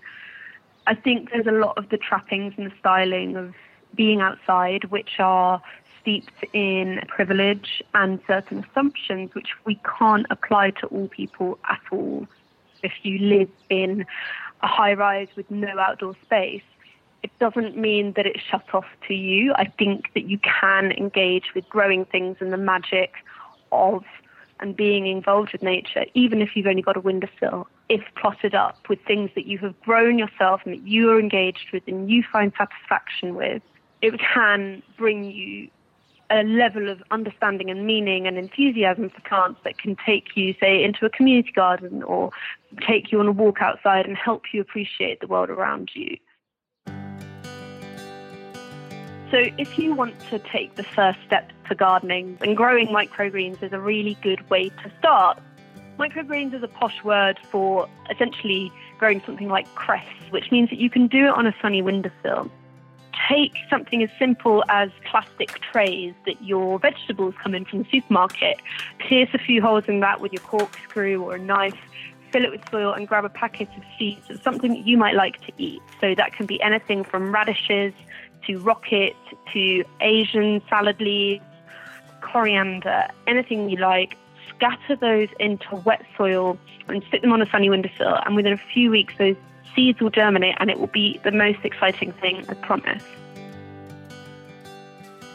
I 0.88 0.95
think 0.95 1.31
there's 1.31 1.48
a 1.48 1.51
lot 1.51 1.77
of 1.77 1.89
the 1.89 1.98
trappings 1.98 2.53
and 2.57 2.65
the 2.65 2.74
styling 2.79 3.38
of 3.38 3.53
being 3.95 4.19
outside, 4.19 4.86
which 4.86 5.19
are 5.19 5.62
steeped 6.03 6.45
in 6.53 7.01
privilege 7.07 7.81
and 7.93 8.19
certain 8.27 8.65
assumptions, 8.69 9.33
which 9.33 9.50
we 9.65 9.79
can't 9.98 10.27
apply 10.29 10.69
to 10.69 10.88
all 10.88 11.07
people 11.07 11.57
at 11.69 11.79
all. 11.91 12.27
If 12.83 12.91
you 13.03 13.17
live 13.19 13.50
in 13.69 14.05
a 14.62 14.67
high 14.67 14.93
rise 14.93 15.29
with 15.36 15.50
no 15.50 15.79
outdoor 15.79 16.15
space, 16.24 16.62
it 17.24 17.31
doesn't 17.39 17.77
mean 17.77 18.13
that 18.17 18.25
it's 18.25 18.41
shut 18.41 18.65
off 18.74 18.86
to 19.07 19.13
you. 19.13 19.53
I 19.55 19.65
think 19.79 20.13
that 20.13 20.25
you 20.29 20.38
can 20.39 20.91
engage 20.91 21.55
with 21.55 21.67
growing 21.69 22.03
things 22.03 22.38
and 22.41 22.51
the 22.51 22.57
magic 22.57 23.13
of 23.72 24.03
and 24.60 24.75
being 24.75 25.07
involved 25.07 25.51
with 25.51 25.63
nature, 25.63 26.05
even 26.13 26.41
if 26.41 26.55
you've 26.55 26.67
only 26.67 26.81
got 26.81 26.95
a 26.95 27.00
windowsill, 27.00 27.67
if 27.89 28.01
plotted 28.15 28.55
up 28.55 28.77
with 28.88 29.00
things 29.05 29.29
that 29.36 29.45
you 29.45 29.57
have 29.57 29.79
grown 29.81 30.17
yourself 30.17 30.62
and 30.63 30.74
that 30.74 30.88
you 30.88 31.10
are 31.10 31.19
engaged 31.19 31.72
with 31.74 31.83
and 31.88 32.10
you 32.10 32.24
find 32.31 32.53
satisfaction 32.57 33.36
with, 33.36 33.62
it 34.01 34.19
can 34.19 34.81
bring 34.98 35.25
you 35.25 35.69
a 36.34 36.44
level 36.44 36.90
of 36.90 37.02
understanding 37.12 37.70
and 37.70 37.86
meaning 37.86 38.25
and 38.25 38.38
enthusiasm 38.40 39.10
for 39.10 39.22
plants 39.22 39.60
that 39.63 39.78
can 39.78 39.96
take 40.04 40.36
you, 40.36 40.56
say, 40.60 40.84
into 40.84 41.06
a 41.06 41.10
community 41.10 41.52
garden 41.52 42.02
or 42.02 42.32
take 42.88 43.12
you 43.12 43.20
on 43.20 43.28
a 43.28 43.32
walk 43.32 43.62
outside 43.62 44.08
and 44.08 44.18
help 44.18 44.42
you 44.52 44.60
appreciate 44.60 45.20
the 45.20 45.28
world 45.28 45.52
around 45.52 45.92
you. 45.94 46.18
So, 49.30 49.40
if 49.58 49.78
you 49.78 49.94
want 49.94 50.20
to 50.30 50.40
take 50.40 50.75
the 50.75 50.84
first 50.84 51.20
step 51.25 51.52
to 51.70 51.75
gardening, 51.75 52.38
then 52.40 52.56
growing 52.56 52.88
microgreens 52.88 53.62
is 53.62 53.72
a 53.72 53.80
really 53.80 54.18
good 54.22 54.48
way 54.50 54.70
to 54.70 54.92
start. 55.00 55.40
Microgreens 56.00 56.54
is 56.56 56.63
a 56.63 56.68
posh 56.68 57.04
word 57.04 57.40
for 57.52 57.88
essentially 58.10 58.72
growing 58.98 59.22
something 59.25 59.50
like 59.50 59.68
cress, 59.75 60.06
which 60.32 60.52
means 60.52 60.70
that 60.72 60.80
you 60.80 60.90
can 60.90 61.08
do 61.08 61.25
it 61.25 61.32
on 61.32 61.46
a 61.46 61.56
sunny 61.62 61.84
windowsill. 61.84 62.50
Take 63.30 63.56
something 63.70 64.03
as 64.03 64.10
simple 64.20 64.63
as 64.68 64.89
plastic 65.06 65.60
trays 65.72 66.13
that 66.25 66.44
your 66.44 66.77
vegetables 66.80 67.36
come 67.42 67.56
in 67.56 67.63
from 67.63 67.80
the 67.80 67.89
supermarket, 67.89 68.58
pierce 69.00 69.30
a 69.34 69.38
few 69.38 69.62
holes 69.62 69.86
in 69.88 70.01
that 70.01 70.20
with 70.20 70.34
your 70.34 70.42
corkscrew 70.42 71.24
or 71.24 71.36
a 71.36 71.39
knife, 71.39 71.77
fill 72.32 72.44
it 72.44 72.51
with 72.51 72.68
soil, 72.70 72.92
and 72.92 73.08
grab 73.08 73.24
a 73.24 73.30
packet 73.30 73.70
of 73.77 73.84
seeds 73.98 74.30
of 74.30 74.42
something 74.42 74.72
that 74.72 74.86
you 74.86 74.98
might 74.98 75.15
like 75.15 75.39
to 75.46 75.53
eat. 75.58 75.82
So 76.01 76.15
that 76.15 76.34
can 76.34 76.46
be 76.46 76.62
anything 76.62 77.03
from 77.03 77.34
radishes 77.34 77.94
to 78.48 78.60
rocket 78.60 79.15
to 79.53 79.86
Asian 80.01 80.62
salad 80.70 81.00
leaves, 81.00 81.46
coriander, 82.22 83.08
anything 83.27 83.70
you 83.70 83.77
like. 83.77 84.18
Scatter 84.50 84.96
those 84.96 85.30
into 85.39 85.75
wet 85.77 86.06
soil 86.18 86.58
and 86.88 87.03
stick 87.08 87.22
them 87.22 87.32
on 87.32 87.42
a 87.42 87.50
sunny 87.50 87.70
windowsill. 87.70 88.20
And 88.25 88.36
within 88.36 88.53
a 88.53 88.62
few 88.74 88.92
weeks, 88.92 89.13
those 89.18 89.36
seeds 89.75 90.00
will 90.01 90.10
germinate 90.10 90.56
and 90.60 90.70
it 90.70 90.80
will 90.80 90.88
be 90.88 91.20
the 91.24 91.32
most 91.32 91.60
exciting 91.63 92.12
thing, 92.13 92.46
I 92.50 92.53
promise. 92.56 93.03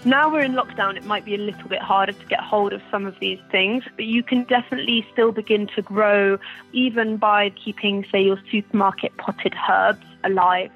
Now 0.04 0.32
we're 0.32 0.42
in 0.42 0.52
lockdown, 0.52 0.96
it 0.96 1.04
might 1.04 1.24
be 1.24 1.34
a 1.34 1.38
little 1.38 1.68
bit 1.68 1.82
harder 1.82 2.12
to 2.12 2.26
get 2.26 2.40
hold 2.40 2.72
of 2.72 2.80
some 2.90 3.04
of 3.04 3.18
these 3.18 3.40
things, 3.50 3.82
but 3.96 4.04
you 4.04 4.22
can 4.22 4.44
definitely 4.44 5.06
still 5.12 5.32
begin 5.32 5.66
to 5.74 5.82
grow 5.82 6.38
even 6.72 7.16
by 7.16 7.50
keeping, 7.50 8.06
say, 8.10 8.22
your 8.22 8.38
supermarket 8.50 9.16
potted 9.16 9.54
herbs 9.68 10.04
alive 10.24 10.70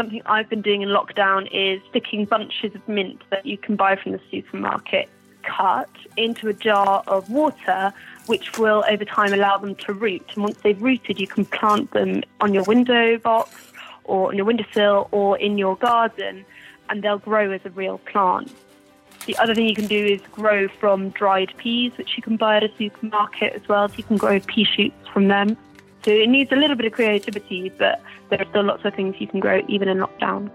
something 0.00 0.22
I've 0.24 0.48
been 0.48 0.62
doing 0.62 0.80
in 0.80 0.88
lockdown 0.88 1.46
is 1.52 1.82
sticking 1.90 2.24
bunches 2.24 2.74
of 2.74 2.88
mint 2.88 3.20
that 3.28 3.44
you 3.44 3.58
can 3.58 3.76
buy 3.76 3.96
from 3.96 4.12
the 4.12 4.20
supermarket 4.30 5.10
cut 5.42 5.90
into 6.16 6.48
a 6.48 6.54
jar 6.54 7.02
of 7.06 7.28
water, 7.28 7.92
which 8.26 8.58
will 8.58 8.84
over 8.88 9.04
time 9.04 9.32
allow 9.32 9.58
them 9.58 9.74
to 9.74 9.92
root. 9.92 10.24
And 10.34 10.44
once 10.44 10.58
they've 10.62 10.80
rooted, 10.80 11.18
you 11.18 11.26
can 11.26 11.44
plant 11.44 11.90
them 11.92 12.22
on 12.40 12.54
your 12.54 12.64
window 12.64 13.18
box 13.18 13.72
or 14.04 14.28
on 14.28 14.36
your 14.36 14.46
windowsill 14.46 15.08
or 15.12 15.38
in 15.38 15.58
your 15.58 15.76
garden, 15.76 16.44
and 16.88 17.02
they'll 17.02 17.18
grow 17.18 17.50
as 17.50 17.60
a 17.64 17.70
real 17.70 17.98
plant. 17.98 18.52
The 19.26 19.36
other 19.36 19.54
thing 19.54 19.68
you 19.68 19.74
can 19.74 19.86
do 19.86 20.04
is 20.04 20.20
grow 20.32 20.66
from 20.68 21.10
dried 21.10 21.52
peas, 21.58 21.92
which 21.98 22.16
you 22.16 22.22
can 22.22 22.36
buy 22.36 22.56
at 22.56 22.64
a 22.64 22.70
supermarket 22.78 23.52
as 23.52 23.68
well. 23.68 23.88
So 23.88 23.96
you 23.96 24.04
can 24.04 24.16
grow 24.16 24.40
pea 24.40 24.64
shoots 24.64 25.08
from 25.12 25.28
them. 25.28 25.56
So 26.04 26.10
it 26.10 26.28
needs 26.28 26.50
a 26.50 26.56
little 26.56 26.76
bit 26.76 26.86
of 26.86 26.92
creativity, 26.92 27.68
but 27.68 28.00
there 28.30 28.40
are 28.40 28.48
still 28.48 28.64
lots 28.64 28.84
of 28.84 28.94
things 28.94 29.16
you 29.18 29.26
can 29.26 29.38
grow 29.38 29.62
even 29.68 29.88
in 29.88 29.98
lockdown. 29.98 30.50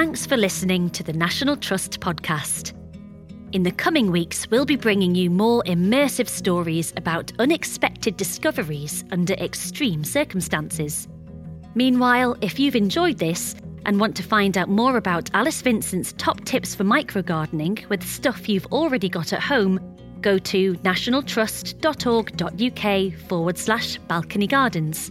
Thanks 0.00 0.24
for 0.24 0.38
listening 0.38 0.88
to 0.90 1.02
the 1.02 1.12
National 1.12 1.58
Trust 1.58 2.00
podcast. 2.00 2.72
In 3.52 3.64
the 3.64 3.70
coming 3.70 4.10
weeks, 4.10 4.50
we'll 4.50 4.64
be 4.64 4.76
bringing 4.76 5.14
you 5.14 5.28
more 5.28 5.62
immersive 5.64 6.26
stories 6.26 6.94
about 6.96 7.30
unexpected 7.38 8.16
discoveries 8.16 9.04
under 9.10 9.34
extreme 9.34 10.02
circumstances. 10.02 11.06
Meanwhile, 11.74 12.38
if 12.40 12.58
you've 12.58 12.76
enjoyed 12.76 13.18
this 13.18 13.54
and 13.84 14.00
want 14.00 14.16
to 14.16 14.22
find 14.22 14.56
out 14.56 14.70
more 14.70 14.96
about 14.96 15.28
Alice 15.34 15.60
Vincent's 15.60 16.14
top 16.14 16.46
tips 16.46 16.74
for 16.74 16.84
microgardening 16.84 17.86
with 17.90 18.02
stuff 18.02 18.48
you've 18.48 18.72
already 18.72 19.10
got 19.10 19.34
at 19.34 19.42
home, 19.42 19.78
go 20.22 20.38
to 20.38 20.76
nationaltrust.org.uk 20.76 23.20
forward 23.28 23.58
slash 23.58 23.98
balcony 24.08 24.46
gardens. 24.46 25.10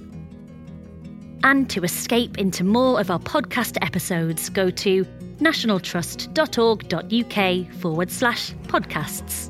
And 1.43 1.69
to 1.69 1.83
escape 1.83 2.37
into 2.37 2.63
more 2.63 2.99
of 2.99 3.11
our 3.11 3.19
podcast 3.19 3.77
episodes, 3.81 4.49
go 4.49 4.69
to 4.69 5.05
nationaltrust.org.uk 5.39 7.73
forward 7.75 8.11
slash 8.11 8.53
podcasts. 8.67 9.49